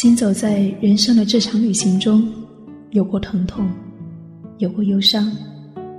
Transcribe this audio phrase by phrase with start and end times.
[0.00, 2.32] 行走在人生的这场旅行中，
[2.92, 3.68] 有过疼痛，
[4.58, 5.28] 有过忧伤，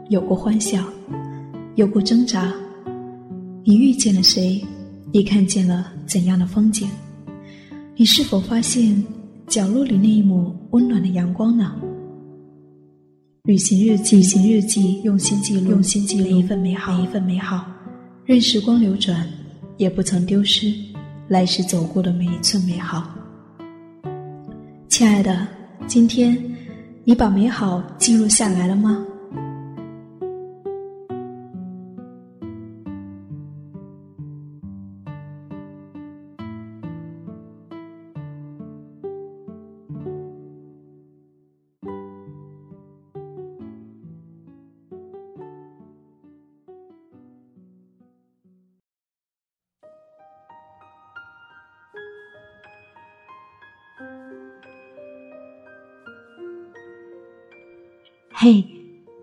[0.08, 0.82] 有过欢笑，
[1.76, 2.50] 有过挣扎。
[3.66, 4.64] 你遇见了谁？
[5.12, 6.88] 你看见了怎样的风景？
[7.98, 9.04] 你是否发现
[9.48, 11.76] 角落里那一抹温暖的阳光呢？
[13.44, 17.66] 旅行日记，旅行日记，用心记录，用心记录每一份美好，每一份美好。
[18.24, 19.28] 任时光流转，
[19.76, 20.74] 也不曾丢失
[21.28, 23.14] 来时走过的每一寸美好。
[25.00, 25.48] 亲爱的，
[25.88, 26.38] 今天
[27.06, 29.02] 你把美好记录下来了吗？
[58.42, 58.64] 嘿，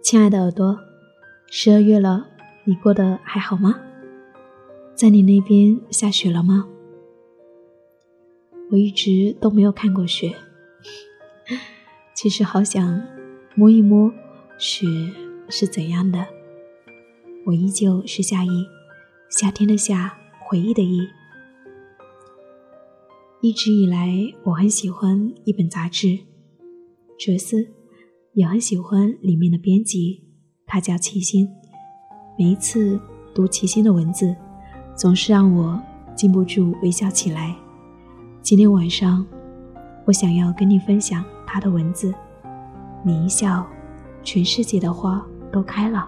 [0.03, 0.79] 亲爱的耳朵，
[1.47, 2.27] 十二月了，
[2.65, 3.81] 你过得还好吗？
[4.95, 6.69] 在你那边下雪了吗？
[8.71, 10.37] 我一直都没有看过雪，
[12.15, 13.03] 其实好想
[13.55, 14.13] 摸一摸
[14.59, 14.87] 雪
[15.49, 16.27] 是怎样的。
[17.47, 18.67] 我依旧是夏意，
[19.31, 20.15] 夏天的夏，
[20.47, 21.09] 回忆的忆。
[23.41, 26.07] 一直以来，我很喜欢一本杂志
[27.19, 27.57] 《哲思》。
[28.37, 30.23] 也很喜欢里面的编辑，
[30.67, 31.49] 他叫齐心。
[32.39, 33.01] 每一次
[33.35, 34.37] 读齐心的文字，
[34.95, 35.81] 总是让我
[36.15, 37.57] 禁不住微笑起来。
[38.43, 39.25] 今天晚上，
[40.05, 42.15] 我想要跟你分享他的文字。
[43.03, 43.67] 你一笑，
[44.23, 46.07] 全世界的花都开了。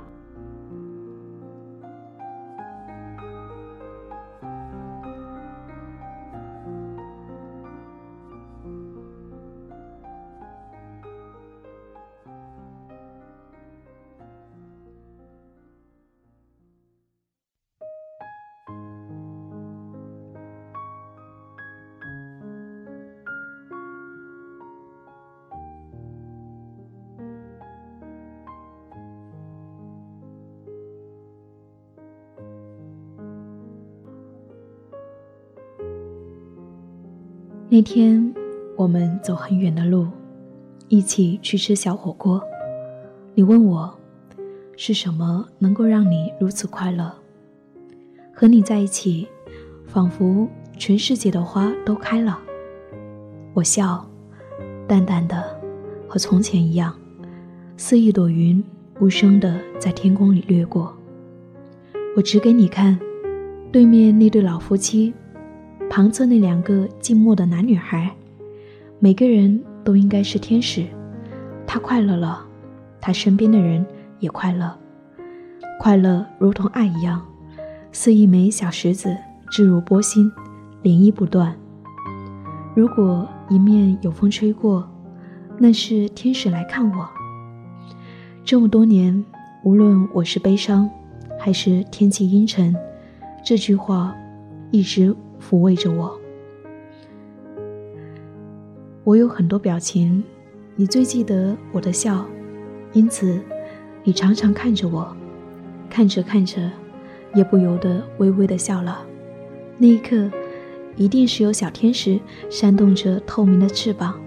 [37.70, 38.34] 那天，
[38.76, 40.06] 我们走很远的路，
[40.88, 42.42] 一起去吃小火锅。
[43.34, 43.94] 你问我，
[44.74, 47.12] 是什么能够让你如此快乐？
[48.32, 49.28] 和你在一起，
[49.86, 50.48] 仿佛
[50.78, 52.38] 全世界的花都开了。
[53.52, 54.08] 我笑，
[54.86, 55.44] 淡淡的，
[56.08, 56.98] 和从前一样，
[57.76, 58.64] 似一朵云，
[58.98, 60.96] 无声的在天空里掠过。
[62.16, 62.98] 我指给你看，
[63.70, 65.12] 对面那对老夫妻。
[65.90, 68.14] 旁侧那两个静默的男女孩，
[68.98, 70.84] 每个人都应该是天使。
[71.66, 72.44] 他快乐了，
[73.00, 73.84] 他身边的人
[74.20, 74.76] 也快乐。
[75.80, 77.26] 快乐如同爱一样，
[77.90, 79.16] 似一枚小石子
[79.50, 80.30] 置入波心，
[80.82, 81.56] 涟漪不断。
[82.74, 84.88] 如果一面有风吹过，
[85.58, 87.08] 那是天使来看我。
[88.44, 89.24] 这么多年，
[89.64, 90.88] 无论我是悲伤，
[91.38, 92.76] 还是天气阴沉，
[93.42, 94.14] 这句话
[94.70, 95.16] 一直。
[95.40, 96.18] 抚慰着我，
[99.04, 100.22] 我有很多表情，
[100.76, 102.26] 你最记得我的笑，
[102.92, 103.40] 因此
[104.04, 105.16] 你常常看着我，
[105.88, 106.70] 看着看着，
[107.34, 109.06] 也不由得微微的笑了。
[109.78, 110.30] 那一刻，
[110.96, 112.18] 一定是有小天使
[112.50, 114.20] 扇动着透明的翅膀，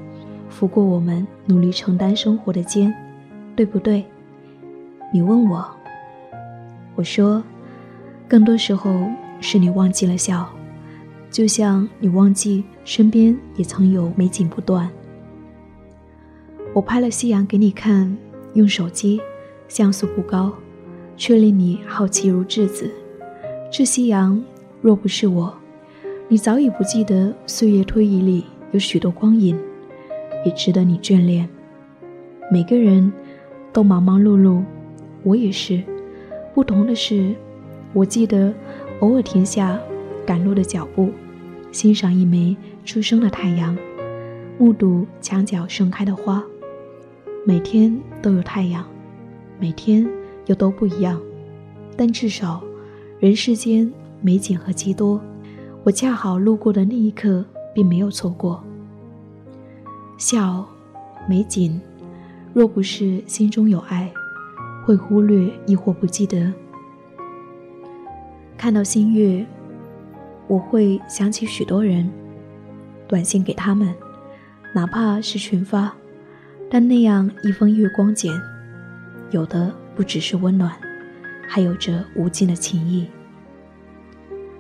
[0.50, 2.94] 拂过我们努力承担生活的肩，
[3.56, 4.06] 对不对？
[5.14, 5.70] 你问我，
[6.96, 7.44] 我说，
[8.28, 9.08] 更多时候
[9.42, 10.50] 是你忘记了笑。
[11.32, 14.90] 就像你忘记身边也曾有美景不断。
[16.74, 18.18] 我拍了夕阳给你看，
[18.54, 19.22] 用手机，
[19.70, 20.54] 像素不高，
[21.16, 22.92] 却令你好奇如稚子。
[23.72, 24.44] 这夕阳
[24.82, 25.58] 若不是我，
[26.28, 29.58] 你早已不记得岁月推移里有许多光影，
[30.46, 31.48] 也值得你眷恋。
[32.52, 33.10] 每个人
[33.72, 34.62] 都忙忙碌碌，
[35.24, 35.82] 我也是。
[36.54, 37.34] 不同的是，
[37.94, 38.54] 我记得
[39.00, 39.80] 偶尔停下。
[40.24, 41.10] 赶路的脚步，
[41.72, 43.78] 欣赏一枚初升的太阳，
[44.60, 46.44] 目睹墙角盛开的花。
[47.46, 48.86] 每天都有太阳，
[49.58, 50.08] 每天
[50.48, 51.20] 又都不一样，
[51.96, 52.62] 但至少，
[53.20, 53.92] 人世间
[54.22, 55.20] 美景何其多，
[55.84, 58.62] 我恰好路过的那一刻，并没有错过。
[60.18, 60.68] 笑，
[61.28, 61.80] 美景，
[62.54, 64.12] 若不是心中有爱，
[64.86, 66.52] 会忽略亦或不记得。
[68.58, 69.46] 看到新月。
[70.52, 72.12] 我会想起许多人，
[73.08, 73.96] 短信给他们，
[74.76, 75.94] 哪怕是群发，
[76.70, 78.30] 但那样一封月光简，
[79.30, 80.70] 有的不只是温暖，
[81.48, 83.08] 还有着无尽的情谊。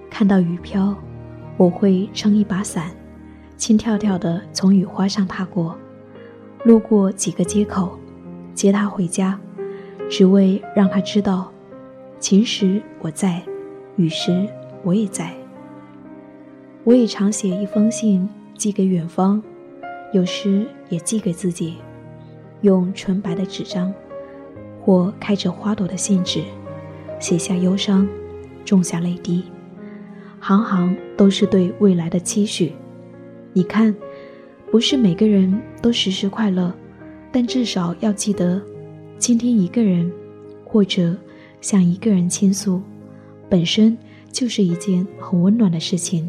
[0.09, 0.95] 看到雨飘，
[1.57, 2.91] 我会撑一把伞，
[3.57, 5.77] 轻跳跳地从雨花上踏过，
[6.63, 7.99] 路过几个街口，
[8.53, 9.37] 接他回家，
[10.09, 11.51] 只为让他知道，
[12.17, 13.43] 晴时我在，
[13.97, 14.47] 雨时
[14.85, 15.35] 我也在。
[16.83, 19.39] 我也常写一封信寄给远方，
[20.13, 21.75] 有时也寄给自己，
[22.61, 23.93] 用纯白的纸张，
[24.81, 26.41] 或开着花朵的信纸，
[27.19, 28.07] 写下忧伤，
[28.65, 29.43] 种下泪滴，
[30.39, 32.73] 行行都是对未来的期许。
[33.53, 33.95] 你看，
[34.71, 36.73] 不是每个人都时时快乐，
[37.31, 38.59] 但至少要记得，
[39.19, 40.11] 倾听一个人，
[40.65, 41.15] 或者
[41.61, 42.81] 向一个人倾诉，
[43.47, 43.95] 本身
[44.31, 46.27] 就是一件很温暖的事情。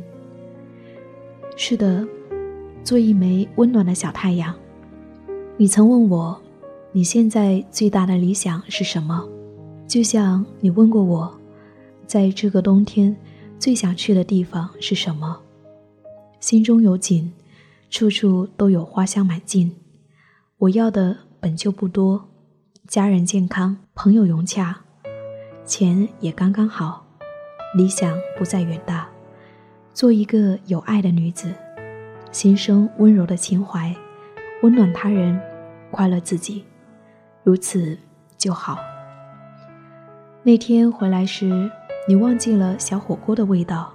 [1.64, 2.04] 是的，
[2.82, 4.52] 做一枚温暖的小太阳。
[5.56, 6.36] 你曾问我，
[6.90, 9.24] 你现在最大的理想是什么？
[9.86, 11.32] 就像你问过我，
[12.04, 13.16] 在这个冬天
[13.60, 15.40] 最想去的地方是什么？
[16.40, 17.30] 心中有景，
[17.88, 19.70] 处处都有花香满径。
[20.58, 22.28] 我要的本就不多，
[22.88, 24.80] 家人健康，朋友融洽，
[25.64, 27.06] 钱也刚刚好，
[27.76, 29.11] 理想不再远大。
[29.94, 31.52] 做一个有爱的女子，
[32.30, 33.94] 心生温柔的情怀，
[34.62, 35.38] 温暖他人，
[35.90, 36.64] 快乐自己，
[37.42, 37.98] 如此
[38.38, 38.78] 就好。
[40.42, 41.70] 那天回来时，
[42.08, 43.92] 你忘记了小火锅的味道，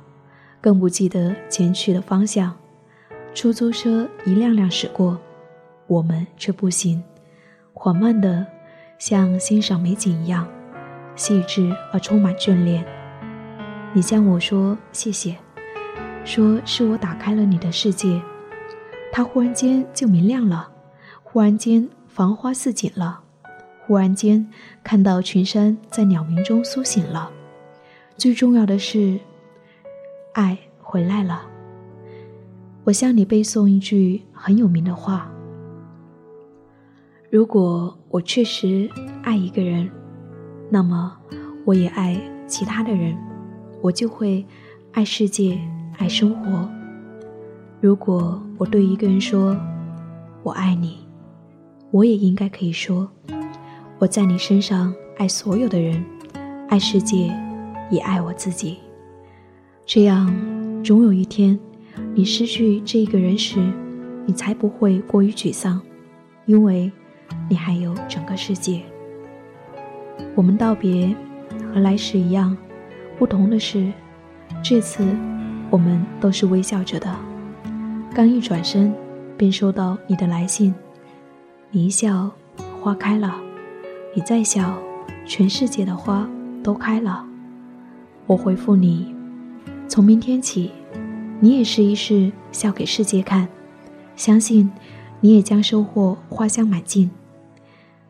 [0.61, 2.55] 更不记得前去的方向。
[3.33, 5.19] 出租车一辆辆驶过，
[5.87, 7.03] 我们却步行，
[7.73, 8.45] 缓慢的，
[8.99, 10.47] 像欣赏美景一样，
[11.15, 12.85] 细致而充满眷恋。
[13.93, 15.35] 你向我说谢谢。
[16.27, 18.21] 说是我打开了你的世界，
[19.13, 20.69] 它忽然间就明亮了，
[21.23, 23.21] 忽然间繁花似锦了，
[23.85, 24.45] 忽然间
[24.83, 27.31] 看到群山在鸟鸣中苏醒了。
[28.17, 29.17] 最重要的是，
[30.33, 31.43] 爱回来了。
[32.83, 35.31] 我向你背诵一句很有名的话：
[37.31, 38.89] 如果我确实
[39.23, 39.89] 爱一个人，
[40.69, 41.17] 那么
[41.63, 43.17] 我也爱其他的人，
[43.81, 44.45] 我就会
[44.91, 45.57] 爱世界。
[45.97, 46.69] 爱生活。
[47.81, 49.57] 如果我对一个人说
[50.43, 50.99] “我爱你”，
[51.91, 53.09] 我也应该可以说
[53.97, 56.03] “我在你身上爱所有的人，
[56.69, 57.35] 爱世界，
[57.89, 58.77] 也爱我自己”。
[59.85, 60.31] 这样，
[60.83, 61.57] 总有一天，
[62.13, 63.59] 你失去这个人时，
[64.25, 65.81] 你才不会过于沮丧，
[66.45, 66.91] 因为
[67.49, 68.81] 你还有整个世界。
[70.35, 71.15] 我们道别
[71.73, 72.55] 和来时一样，
[73.17, 73.91] 不同的是，
[74.63, 75.03] 这次。
[75.69, 77.13] 我们都是微笑着的，
[78.15, 78.93] 刚一转身，
[79.37, 80.73] 便收到你的来信。
[81.71, 82.31] 你一笑，
[82.81, 83.31] 花开了；
[84.15, 84.77] 你再笑，
[85.25, 86.25] 全世界的花
[86.63, 87.25] 都开了。
[88.25, 89.13] 我回复你：
[89.89, 90.71] 从明天起，
[91.41, 93.45] 你也试一试笑给世界看，
[94.15, 94.71] 相信
[95.19, 97.11] 你也将收获花香满径。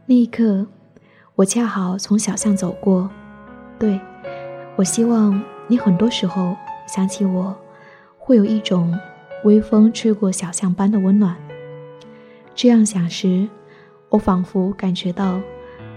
[0.05, 0.67] 那一刻，
[1.33, 3.09] 我恰好从小巷走过。
[3.79, 3.99] 对，
[4.75, 6.55] 我希望你很多时候。
[6.87, 7.55] 想起我，
[8.17, 8.97] 会有一种
[9.43, 11.37] 微风吹过小巷般的温暖。
[12.55, 13.47] 这样想时，
[14.09, 15.39] 我仿佛感觉到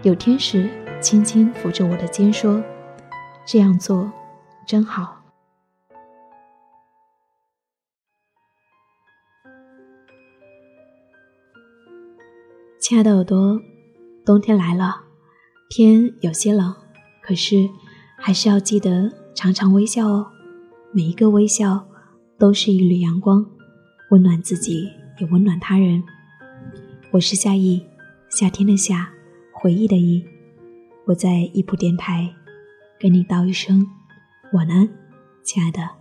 [0.03, 0.69] 有天使
[1.01, 2.63] 轻轻抚着我的肩，说
[3.47, 4.13] ：“这样做
[4.67, 5.17] 真好。”
[12.79, 13.61] 亲爱的耳朵，
[14.27, 15.03] 冬天来了，
[15.69, 16.75] 天有些冷，
[17.23, 17.69] 可是
[18.19, 20.33] 还是要记得常常微笑哦。
[20.93, 21.87] 每一个微笑，
[22.37, 23.47] 都是一缕阳光，
[24.11, 26.03] 温暖自己，也温暖他人。
[27.13, 27.81] 我是夏意，
[28.29, 29.09] 夏天的夏，
[29.53, 30.25] 回忆的忆。
[31.05, 32.35] 我在一普电台，
[32.99, 33.87] 跟你道一声
[34.53, 34.89] 晚安，
[35.45, 36.00] 亲爱的。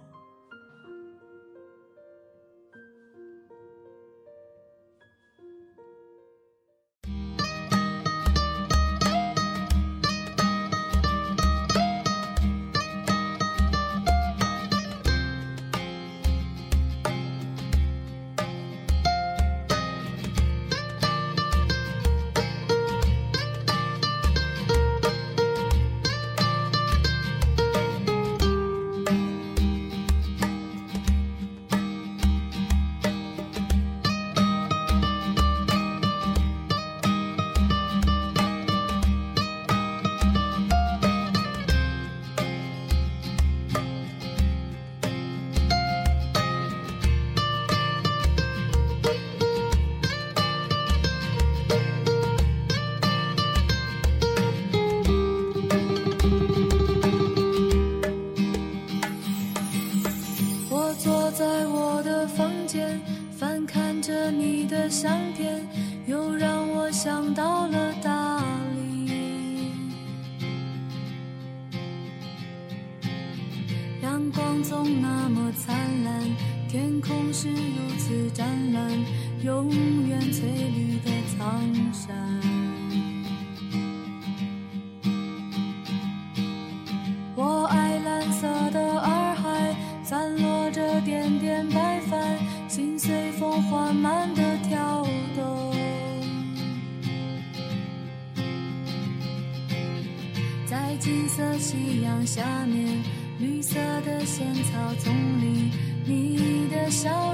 [79.44, 79.70] 永
[80.08, 81.62] 远翠绿的苍
[81.94, 82.16] 山。
[87.36, 95.74] 我爱蓝色的洱海，散落着点点白帆，心随风缓慢地跳动。
[100.66, 103.02] 在金色夕阳下面，
[103.40, 105.72] 绿色的仙草丛里，
[106.06, 107.29] 你的笑。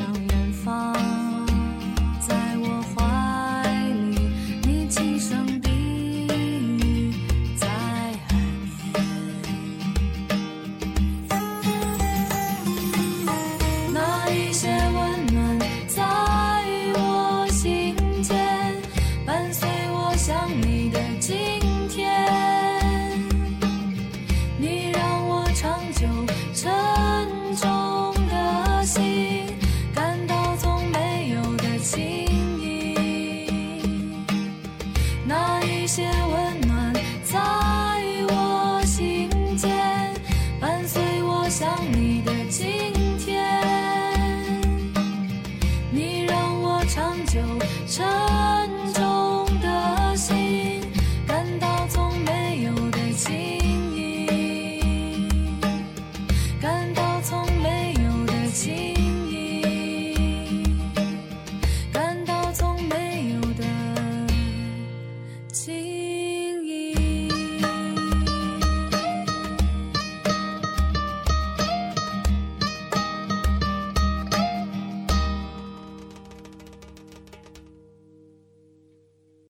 [0.00, 1.09] 向远方。